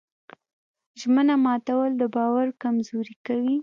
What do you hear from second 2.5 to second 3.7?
کمزوري کوي.